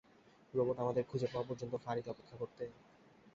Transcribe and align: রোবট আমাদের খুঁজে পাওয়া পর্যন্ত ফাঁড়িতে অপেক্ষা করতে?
রোবট 0.53 0.77
আমাদের 0.79 1.03
খুঁজে 1.03 1.27
পাওয়া 1.27 1.47
পর্যন্ত 1.49 1.73
ফাঁড়িতে 1.75 2.09
অপেক্ষা 2.09 2.35
করতে? 2.37 2.63